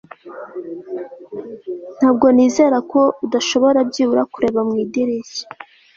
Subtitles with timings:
[1.97, 5.43] Ntabwo nizera ko udashaka byibura kureba mu idirishya